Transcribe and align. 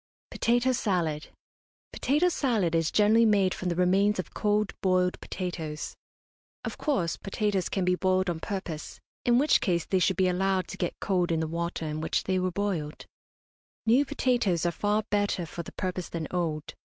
POTATO 0.31 0.71
SALAD. 0.71 1.27
Potato 1.93 2.27
salad 2.29 2.73
is 2.73 2.89
generally 2.89 3.23
made 3.23 3.53
from 3.53 3.69
the 3.69 3.75
remains 3.75 4.17
of 4.17 4.33
cold 4.33 4.73
boiled 4.81 5.21
potatoes. 5.21 5.95
Of 6.65 6.79
course, 6.79 7.17
potatoes 7.17 7.69
can 7.69 7.85
be 7.85 7.93
boiled 7.93 8.27
on 8.27 8.39
purpose, 8.39 8.99
in 9.25 9.37
which 9.37 9.61
case 9.61 9.85
they 9.85 9.99
should 9.99 10.17
be 10.17 10.27
allowed 10.27 10.67
to 10.69 10.77
get 10.77 10.99
cold 10.99 11.31
in 11.31 11.39
the 11.39 11.45
water 11.47 11.85
in 11.85 12.01
which 12.01 12.23
they 12.23 12.39
were 12.39 12.49
boiled. 12.49 13.05
New 13.85 14.03
potatoes 14.03 14.65
are 14.65 14.71
far 14.71 15.03
better 15.11 15.45
for 15.45 15.61
the 15.61 15.71
purpose 15.73 16.09
than 16.09 16.27
old. 16.31 16.73